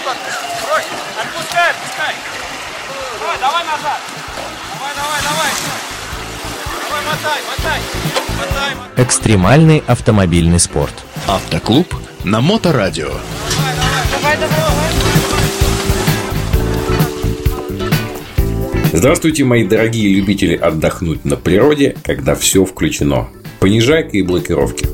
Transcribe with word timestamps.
Антон, 0.00 0.16
брось, 0.62 0.86
отпускай, 1.20 1.70
отпускай. 1.70 2.14
Давай, 3.20 3.38
давай 3.38 3.64
назад. 3.64 4.00
Давай, 4.74 4.94
давай, 4.96 5.20
давай. 5.22 5.50
Давай, 6.88 7.02
мотай, 7.04 7.40
мотай. 7.50 7.80
Мотай, 8.38 8.74
мотай. 8.76 9.04
Экстремальный 9.04 9.82
автомобильный 9.86 10.58
спорт. 10.58 10.94
Автоклуб 11.28 11.94
на 12.24 12.40
Моторадио. 12.40 13.08
Давай, 13.10 14.38
давай, 14.38 14.48
давай. 14.48 14.90
Здравствуйте, 18.92 19.44
мои 19.44 19.64
дорогие 19.64 20.14
любители 20.14 20.56
отдохнуть 20.56 21.26
на 21.26 21.36
природе, 21.36 21.96
когда 22.02 22.34
все 22.34 22.64
включено. 22.64 23.28
Понижайка 23.60 24.16
и 24.16 24.22
блокировки. 24.22 24.88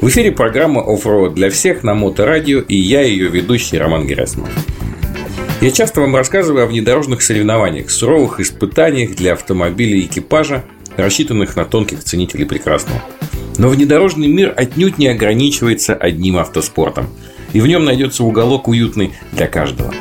В 0.00 0.06
эфире 0.10 0.30
программа 0.30 0.80
«Оффроуд 0.80 1.34
для 1.34 1.50
всех» 1.50 1.82
на 1.82 1.92
Моторадио 1.92 2.60
и 2.60 2.76
я, 2.76 3.02
ее 3.02 3.28
ведущий 3.28 3.78
Роман 3.78 4.06
Герасимов. 4.06 4.48
Я 5.60 5.72
часто 5.72 6.00
вам 6.00 6.14
рассказываю 6.14 6.62
о 6.62 6.66
внедорожных 6.68 7.20
соревнованиях, 7.20 7.90
суровых 7.90 8.38
испытаниях 8.38 9.16
для 9.16 9.32
автомобилей 9.32 10.02
и 10.02 10.06
экипажа, 10.06 10.64
рассчитанных 10.96 11.56
на 11.56 11.64
тонких 11.64 12.04
ценителей 12.04 12.46
прекрасного. 12.46 13.02
Но 13.58 13.68
внедорожный 13.68 14.28
мир 14.28 14.54
отнюдь 14.56 14.98
не 14.98 15.08
ограничивается 15.08 15.96
одним 15.96 16.36
автоспортом. 16.36 17.08
И 17.52 17.60
в 17.60 17.66
нем 17.66 17.84
найдется 17.84 18.22
уголок 18.22 18.68
уютный 18.68 19.14
для 19.32 19.48
каждого. 19.48 19.92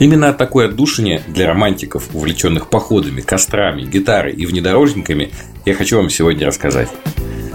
Именно 0.00 0.30
о 0.30 0.32
такой 0.32 0.66
отдушине 0.66 1.22
для 1.28 1.46
романтиков, 1.46 2.08
увлеченных 2.12 2.68
походами, 2.68 3.20
кострами, 3.20 3.82
гитарой 3.82 4.32
и 4.32 4.46
внедорожниками, 4.46 5.30
я 5.64 5.74
хочу 5.74 5.96
вам 5.96 6.10
сегодня 6.10 6.44
рассказать. 6.44 6.88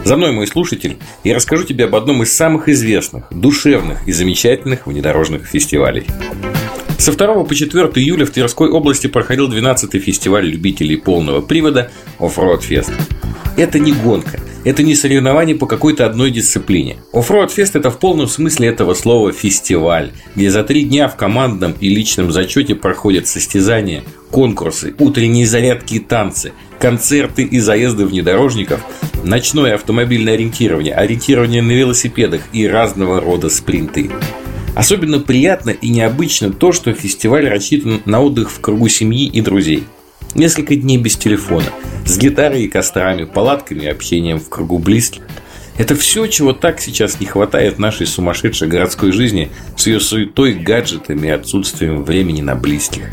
За 0.04 0.18
мной, 0.18 0.32
мой 0.32 0.48
слушатель, 0.48 0.98
я 1.24 1.36
расскажу 1.36 1.64
тебе 1.64 1.86
об 1.86 1.96
одном 1.96 2.24
из 2.24 2.36
самых 2.36 2.70
известных, 2.70 3.26
душевных 3.30 4.08
и 4.08 4.12
замечательных 4.12 4.88
внедорожных 4.88 5.46
фестивалей. 5.46 6.06
Со 6.98 7.12
2 7.12 7.44
по 7.44 7.56
4 7.56 7.84
июля 7.96 8.26
в 8.26 8.32
Тверской 8.32 8.70
области 8.70 9.08
проходил 9.08 9.50
12-й 9.50 10.00
фестиваль 10.00 10.46
любителей 10.46 10.98
полного 10.98 11.42
привода 11.42 11.92
Offroad 12.20 12.62
Fest. 12.62 12.92
Это 13.58 13.80
не 13.80 13.92
гонка, 13.92 14.40
это 14.64 14.84
не 14.84 14.96
соревнование 14.96 15.56
по 15.56 15.66
какой-то 15.66 16.06
одной 16.06 16.32
дисциплине. 16.32 16.98
Offroad 17.14 17.50
Fest– 17.56 17.72
это 17.74 17.90
в 17.90 18.00
полном 18.00 18.28
смысле 18.28 18.68
этого 18.68 18.94
слова 18.94 19.32
фестиваль, 19.32 20.12
где 20.36 20.50
за 20.50 20.64
три 20.64 20.84
дня 20.84 21.08
в 21.08 21.16
командном 21.16 21.74
и 21.80 21.90
личном 21.90 22.32
зачете 22.32 22.76
проходят 22.76 23.28
состязания, 23.28 24.04
конкурсы, 24.30 24.94
утренние 25.00 25.46
зарядки 25.46 25.96
и 25.96 26.00
танцы, 26.00 26.54
концерты 26.80 27.44
и 27.44 27.60
заезды 27.60 28.06
внедорожников, 28.06 28.82
ночное 29.24 29.76
автомобильное 29.76 30.34
ориентирование, 30.34 30.94
ориентирование 30.94 31.62
на 31.62 31.72
велосипедах 31.72 32.42
и 32.54 32.68
разного 32.68 33.20
рода 33.20 33.50
спринты. 33.50 34.12
Особенно 34.74 35.20
приятно 35.20 35.72
и 35.72 35.90
необычно 35.90 36.52
то, 36.52 36.72
что 36.72 36.94
фестиваль 36.94 37.48
рассчитан 37.48 38.02
на 38.06 38.22
отдых 38.22 38.50
в 38.50 38.62
кругу 38.62 38.88
семьи 38.88 39.28
и 39.28 39.42
друзей. 39.42 39.84
Несколько 40.34 40.76
дней 40.76 40.98
без 40.98 41.18
телефона, 41.18 41.66
с 42.06 42.18
гитарой 42.18 42.64
и 42.64 42.68
кострами, 42.68 43.26
палатками 43.26 43.84
и 43.84 43.88
общением 43.88 44.40
в 44.40 44.50
кругу 44.50 44.80
близких. 44.80 45.24
Это 45.78 45.96
все, 45.96 46.28
чего 46.28 46.54
так 46.54 46.80
сейчас 46.80 47.20
не 47.20 47.26
хватает 47.26 47.80
нашей 47.80 48.06
сумасшедшей 48.06 48.68
городской 48.68 49.12
жизни 49.12 49.50
с 49.78 49.88
ее 49.88 50.00
суетой, 50.00 50.54
гаджетами 50.54 51.28
и 51.28 51.32
отсутствием 51.32 52.04
времени 52.04 52.42
на 52.42 52.56
близких. 52.56 53.10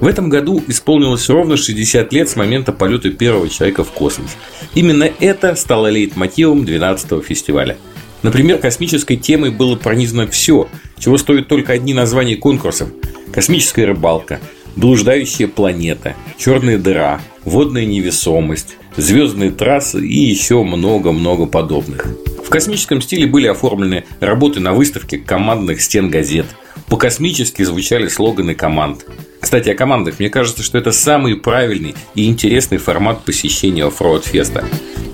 В 0.00 0.06
этом 0.06 0.28
году 0.28 0.62
исполнилось 0.68 1.28
ровно 1.28 1.56
60 1.56 2.12
лет 2.12 2.28
с 2.28 2.36
момента 2.36 2.72
полета 2.72 3.10
первого 3.10 3.48
человека 3.48 3.84
в 3.84 3.90
космос. 3.90 4.36
Именно 4.74 5.10
это 5.18 5.54
стало 5.56 5.88
лейтмотивом 5.88 6.62
12-го 6.62 7.20
фестиваля. 7.20 7.76
Например, 8.22 8.58
космической 8.58 9.16
темой 9.16 9.50
было 9.50 9.76
пронизано 9.76 10.26
все, 10.26 10.68
чего 10.98 11.18
стоят 11.18 11.48
только 11.48 11.72
одни 11.72 11.94
названия 11.94 12.36
конкурсов. 12.36 12.90
Космическая 13.32 13.86
рыбалка, 13.86 14.40
блуждающая 14.78 15.48
планета, 15.48 16.14
черная 16.38 16.78
дыра, 16.78 17.20
водная 17.44 17.84
невесомость, 17.84 18.76
звездные 18.96 19.50
трассы 19.50 20.06
и 20.06 20.20
еще 20.20 20.62
много-много 20.62 21.46
подобных. 21.46 22.06
В 22.44 22.48
космическом 22.48 23.02
стиле 23.02 23.26
были 23.26 23.48
оформлены 23.48 24.04
работы 24.20 24.60
на 24.60 24.72
выставке 24.72 25.18
командных 25.18 25.82
стенгазет. 25.82 26.46
По-космически 26.86 27.62
звучали 27.64 28.06
слоганы 28.06 28.54
команд. 28.54 29.04
Кстати, 29.40 29.68
о 29.68 29.74
командах. 29.74 30.20
Мне 30.20 30.30
кажется, 30.30 30.62
что 30.62 30.78
это 30.78 30.92
самый 30.92 31.36
правильный 31.36 31.94
и 32.14 32.26
интересный 32.26 32.78
формат 32.78 33.24
посещения 33.24 33.84
оффроуд-феста. 33.84 34.64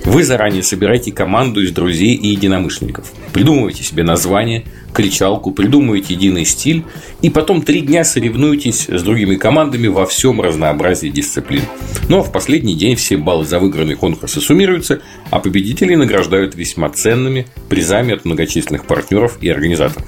Вы 0.04 0.22
заранее 0.22 0.62
собираете 0.62 1.12
команду 1.12 1.62
из 1.62 1.72
друзей 1.72 2.14
и 2.14 2.28
единомышленников. 2.28 3.10
Придумываете 3.32 3.82
себе 3.82 4.04
название, 4.04 4.64
кричалку, 4.92 5.50
придумываете 5.50 6.12
единый 6.12 6.44
стиль, 6.44 6.84
и 7.22 7.30
потом 7.30 7.62
три 7.62 7.80
дня 7.80 8.04
соревнуетесь 8.04 8.86
с 8.88 9.02
другими 9.02 9.36
командами 9.36 9.86
во 9.86 10.04
всем 10.04 10.42
разнообразии 10.42 11.08
дисциплин. 11.08 11.62
Но 12.10 12.22
в 12.22 12.30
последний 12.30 12.74
день 12.74 12.96
все 12.96 13.16
баллы 13.16 13.46
за 13.46 13.58
выигранные 13.58 13.96
конкурсы 13.96 14.42
суммируются, 14.42 15.00
а 15.30 15.40
победителей 15.40 15.96
награждают 15.96 16.54
весьма 16.54 16.90
ценными 16.90 17.46
призами 17.70 18.14
от 18.14 18.26
многочисленных 18.26 18.84
партнеров 18.84 19.38
и 19.40 19.48
организаторов. 19.48 20.06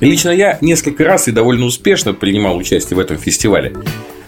Лично 0.00 0.30
я 0.30 0.56
несколько 0.60 1.04
раз 1.04 1.26
и 1.26 1.32
довольно 1.32 1.66
успешно 1.66 2.14
принимал 2.14 2.56
участие 2.56 2.96
в 2.96 3.00
этом 3.00 3.18
фестивале, 3.18 3.74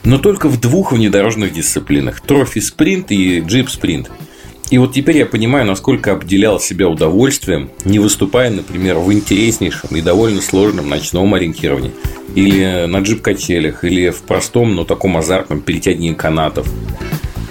но 0.04 0.18
только 0.18 0.48
в 0.48 0.60
двух 0.60 0.90
внедорожных 0.92 1.52
дисциплинах– 1.52 2.20
трофи-спринт 2.26 3.12
и 3.12 3.38
джип-спринт– 3.38 4.10
и 4.74 4.78
вот 4.78 4.92
теперь 4.92 5.18
я 5.18 5.26
понимаю, 5.26 5.64
насколько 5.66 6.10
обделял 6.10 6.58
себя 6.58 6.88
удовольствием, 6.88 7.70
не 7.84 8.00
выступая, 8.00 8.50
например, 8.50 8.96
в 8.96 9.12
интереснейшем 9.12 9.90
и 9.94 10.00
довольно 10.00 10.40
сложном 10.40 10.88
ночном 10.88 11.32
ориентировании, 11.32 11.92
или 12.34 12.86
на 12.86 12.98
джип-качелях, 12.98 13.84
или 13.84 14.10
в 14.10 14.22
простом, 14.22 14.74
но 14.74 14.82
таком 14.82 15.16
азартном 15.16 15.60
перетягивании 15.60 16.14
канатов. 16.14 16.68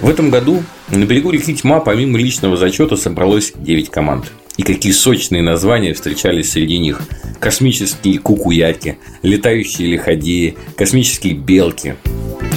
В 0.02 0.10
этом 0.10 0.32
году 0.32 0.64
на 0.90 1.06
берегу 1.06 1.30
реки 1.30 1.56
Тьма 1.56 1.80
помимо 1.80 2.20
личного 2.20 2.58
зачета 2.58 2.98
собралось 2.98 3.54
9 3.56 3.90
команд. 3.90 4.30
И 4.58 4.64
какие 4.64 4.92
сочные 4.92 5.42
названия 5.42 5.94
встречались 5.94 6.52
среди 6.52 6.78
них. 6.78 7.04
Космические 7.40 8.20
кукуяки, 8.20 8.98
летающие 9.22 9.88
лиходеи, 9.88 10.58
космические 10.76 11.36
белки, 11.36 11.96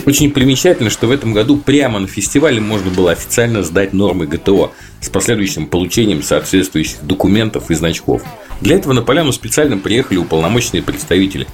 очень 0.06 0.30
примечательно, 0.30 0.88
что 0.88 1.08
в 1.08 1.10
этом 1.10 1.32
году 1.32 1.56
прямо 1.56 1.98
на 1.98 2.06
фестивале 2.06 2.60
можно 2.60 2.90
было 2.90 3.10
официально 3.10 3.62
сдать 3.62 3.92
нормы 3.92 4.26
ГТО 4.26 4.72
с 5.00 5.08
последующим 5.08 5.66
получением 5.66 6.22
соответствующих 6.22 7.02
документов 7.02 7.70
и 7.70 7.74
значков. 7.74 8.22
Для 8.60 8.76
этого 8.76 8.92
на 8.92 9.02
поляну 9.02 9.32
специально 9.32 9.76
приехали 9.76 10.18
уполномоченные 10.18 10.82
представители. 10.82 11.46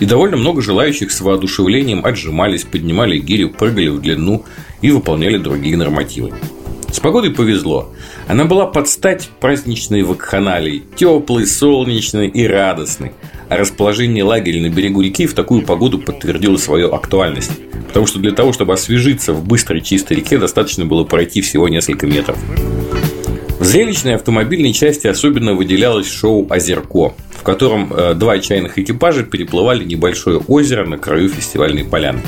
И 0.00 0.06
довольно 0.06 0.36
много 0.36 0.62
желающих 0.62 1.10
с 1.10 1.20
воодушевлением 1.20 2.04
отжимались, 2.04 2.64
поднимали 2.64 3.18
гирю, 3.18 3.50
прыгали 3.50 3.88
в 3.88 4.00
длину 4.00 4.44
и 4.80 4.90
выполняли 4.90 5.36
другие 5.38 5.76
нормативы. 5.76 6.32
С 6.90 7.00
погодой 7.00 7.32
повезло. 7.32 7.92
Она 8.26 8.44
была 8.46 8.66
под 8.66 8.88
стать 8.88 9.28
праздничной 9.40 10.02
вакханалией, 10.02 10.84
теплой, 10.96 11.46
солнечной 11.46 12.28
и 12.28 12.46
радостной. 12.46 13.12
Расположение 13.48 14.24
лагеря 14.24 14.60
на 14.60 14.68
берегу 14.68 15.00
реки 15.00 15.26
в 15.26 15.34
такую 15.34 15.62
погоду 15.62 15.98
подтвердило 15.98 16.58
свою 16.58 16.92
актуальность. 16.92 17.52
Потому 17.86 18.06
что 18.06 18.18
для 18.18 18.32
того, 18.32 18.52
чтобы 18.52 18.74
освежиться 18.74 19.32
в 19.32 19.44
быстрой 19.44 19.80
чистой 19.80 20.18
реке, 20.18 20.38
достаточно 20.38 20.84
было 20.84 21.04
пройти 21.04 21.40
всего 21.40 21.68
несколько 21.68 22.06
метров. 22.06 22.38
В 23.58 23.64
зрелищной 23.64 24.14
автомобильной 24.14 24.72
части 24.72 25.06
особенно 25.06 25.54
выделялось 25.54 26.08
шоу 26.10 26.46
«Озерко», 26.48 27.14
в 27.30 27.42
котором 27.42 27.92
э, 27.92 28.14
два 28.14 28.34
отчаянных 28.34 28.78
экипажа 28.78 29.24
переплывали 29.24 29.82
небольшое 29.82 30.38
озеро 30.38 30.86
на 30.86 30.98
краю 30.98 31.28
фестивальной 31.28 31.84
поляны. 31.84 32.20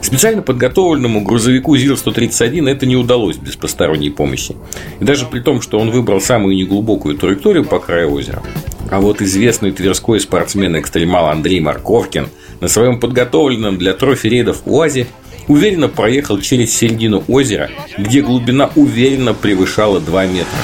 Специально 0.00 0.40
подготовленному 0.40 1.22
грузовику 1.22 1.76
ЗИЛ-131 1.76 2.68
это 2.68 2.86
не 2.86 2.96
удалось 2.96 3.36
без 3.36 3.56
посторонней 3.56 4.10
помощи. 4.10 4.56
И 5.00 5.04
даже 5.04 5.26
при 5.26 5.40
том, 5.40 5.60
что 5.60 5.78
он 5.78 5.90
выбрал 5.90 6.20
самую 6.20 6.56
неглубокую 6.56 7.16
траекторию 7.16 7.64
по 7.64 7.78
краю 7.78 8.12
озера. 8.12 8.42
А 8.90 9.00
вот 9.00 9.20
известный 9.20 9.72
тверской 9.72 10.20
спортсмен-экстремал 10.20 11.28
Андрей 11.28 11.60
Марковкин– 11.60 12.28
на 12.60 12.68
своем 12.68 12.98
подготовленном 12.98 13.78
для 13.78 13.92
трофи-рейдов 13.92 14.62
УАЗе 14.64 15.06
уверенно 15.48 15.88
проехал 15.88 16.40
через 16.40 16.74
середину 16.74 17.22
озера, 17.28 17.70
где 17.98 18.22
глубина 18.22 18.70
уверенно 18.74 19.34
превышала 19.34 20.00
2 20.00 20.26
метра. 20.26 20.58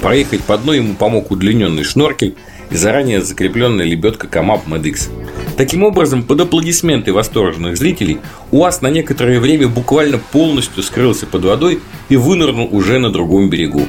Проехать 0.00 0.42
по 0.42 0.56
дну 0.58 0.72
ему 0.72 0.94
помог 0.94 1.30
удлиненный 1.30 1.84
шноркель 1.84 2.34
и 2.70 2.76
заранее 2.76 3.20
закрепленная 3.20 3.84
лебедка 3.84 4.26
ComeUp 4.26 4.66
Медикс. 4.66 5.10
Таким 5.56 5.84
образом, 5.84 6.22
под 6.22 6.40
аплодисменты 6.40 7.12
восторженных 7.12 7.76
зрителей, 7.76 8.18
УАЗ 8.50 8.80
на 8.80 8.88
некоторое 8.88 9.38
время 9.38 9.68
буквально 9.68 10.18
полностью 10.18 10.82
скрылся 10.82 11.26
под 11.26 11.44
водой 11.44 11.80
и 12.08 12.16
вынырнул 12.16 12.68
уже 12.72 12.98
на 12.98 13.10
другом 13.10 13.50
берегу. 13.50 13.86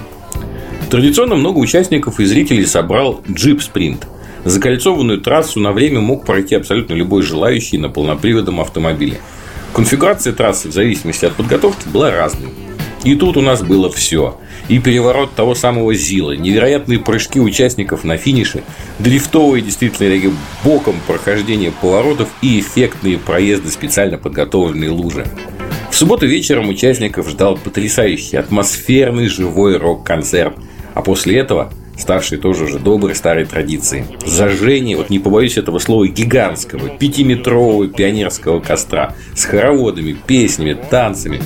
Традиционно 0.94 1.34
много 1.34 1.58
участников 1.58 2.20
и 2.20 2.26
зрителей 2.26 2.68
собрал 2.68 3.20
джип-спринт– 3.28 4.08
Закольцованную 4.46 5.22
трассу 5.22 5.60
на 5.60 5.72
время 5.72 6.02
мог 6.02 6.24
пройти 6.24 6.54
абсолютно 6.54 6.94
любой 6.94 7.24
желающий 7.24 7.80
на 7.80 7.90
полноприводном 7.90 8.62
автомобиле. 8.62 9.18
Конфигурация 9.74 10.34
трассы 10.34 10.70
в 10.70 10.72
зависимости 10.72 11.26
от 11.26 11.34
подготовки 11.34 11.88
была 11.88 12.12
разной. 12.12 12.52
И 13.04 13.16
тут 13.16 13.38
у 13.38 13.42
нас 13.42 13.64
было 13.64 13.92
все. 13.92 14.40
И 14.68 14.78
переворот 14.78 15.34
того 15.34 15.56
самого 15.56 15.96
Зила, 15.96 16.34
невероятные 16.34 17.00
прыжки 17.00 17.40
участников 17.40 18.04
на 18.04 18.18
финише, 18.18 18.64
дрифтовые 19.00 19.64
действительно 19.64 20.32
боком 20.64 20.98
прохождение 21.08 21.72
поворотов 21.72 22.30
и 22.44 22.60
эффектные 22.60 23.18
проезды 23.18 23.72
специально 23.72 24.20
подготовленные 24.20 24.92
лужи. 24.92 25.26
В 25.90 25.96
субботу 25.96 26.28
вечером 26.28 26.70
участников 26.70 27.30
ждал 27.30 27.58
потрясающий 27.58 28.38
атмосферный 28.38 29.28
живой 29.28 29.78
рок-концерт. 29.78 30.56
А 30.94 31.02
после 31.02 31.38
этого 31.38 31.72
ставшей 31.98 32.38
тоже 32.38 32.66
уже 32.66 32.80
доброй 32.80 33.16
старой 33.16 33.46
традиции. 33.46 34.06
Зажжение, 34.26 34.98
вот 34.98 35.10
не 35.10 35.20
побоюсь 35.20 35.58
этого 35.58 35.80
слова, 35.80 36.08
гигантского, 36.08 36.90
пятиметрового 36.90 37.88
пионерского 37.88 38.60
костра 38.60 39.16
с 39.36 39.46
хороводами, 39.46 40.16
песнями, 40.28 40.74
танцами. 40.74 41.42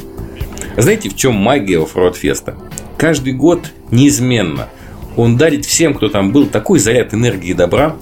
Знаете, 0.77 1.09
в 1.09 1.15
чем 1.15 1.33
магия 1.33 1.81
оффроуд-феста? 1.81 2.55
Каждый 2.97 3.33
год 3.33 3.71
неизменно 3.91 4.69
он 5.17 5.35
дарит 5.35 5.65
всем, 5.65 5.95
кто 5.95 6.09
там 6.09 6.31
был, 6.31 6.45
такой 6.45 6.77
заряд 6.77 7.13
энергии 7.13 7.49
и 7.49 7.55
добра, 7.55 7.97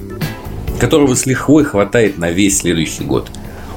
которого 0.80 1.16
с 1.16 1.26
лихвой 1.26 1.64
хватает 1.64 2.18
на 2.18 2.30
весь 2.30 2.60
следующий 2.60 3.06
год. 3.06 3.32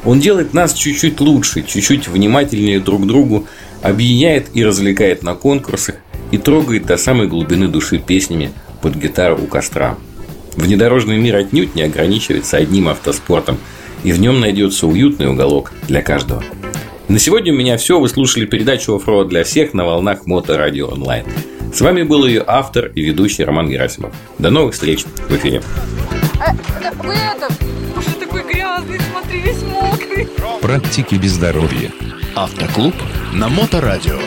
Он 0.04 0.18
делает 0.18 0.54
нас 0.54 0.74
чуть-чуть 0.74 1.20
лучше, 1.20 1.62
чуть-чуть 1.62 2.08
внимательнее 2.08 2.80
друг 2.80 3.04
к 3.04 3.06
другу, 3.06 3.46
объединяет 3.80 4.48
и 4.54 4.64
развлекает 4.64 5.22
на 5.22 5.34
конкурсах, 5.34 5.96
и 6.30 6.38
трогает 6.38 6.86
до 6.86 6.96
самой 6.96 7.26
глубины 7.26 7.68
души 7.68 7.98
песнями 7.98 8.52
под 8.82 8.96
гитару 8.96 9.38
у 9.42 9.46
костра. 9.46 9.96
Внедорожный 10.56 11.18
мир 11.18 11.36
отнюдь 11.36 11.74
не 11.74 11.82
ограничивается 11.82 12.56
одним 12.56 12.88
автоспортом, 12.88 13.58
и 14.04 14.12
в 14.12 14.20
нем 14.20 14.40
найдется 14.40 14.86
уютный 14.86 15.28
уголок 15.28 15.72
для 15.86 16.02
каждого. 16.02 16.42
На 17.08 17.18
сегодня 17.18 17.52
у 17.52 17.56
меня 17.56 17.78
все. 17.78 17.98
Вы 17.98 18.08
слушали 18.08 18.44
передачу 18.44 18.94
«Оффроуд 18.94 19.28
для 19.28 19.42
всех» 19.42 19.72
на 19.72 19.86
волнах 19.86 20.26
Моторадио 20.26 20.88
онлайн. 20.88 21.24
С 21.72 21.80
вами 21.80 22.02
был 22.02 22.26
ее 22.26 22.44
автор 22.46 22.86
и 22.86 23.02
ведущий 23.02 23.44
Роман 23.44 23.68
Герасимов. 23.68 24.14
До 24.38 24.50
новых 24.50 24.74
встреч 24.74 25.04
в 25.04 25.36
эфире. 25.36 25.62
А, 26.40 26.54
вы 27.02 27.14
это, 27.14 27.48
уже 27.96 28.10
такой 28.20 28.42
грязный, 28.42 28.98
смотри, 29.10 29.40
весь 29.40 29.62
мокрый. 29.62 30.28
Практики 30.60 31.14
без 31.14 31.32
здоровья. 31.32 31.90
Автоклуб 32.34 32.94
на 33.32 33.48
Моторадио. 33.48 34.18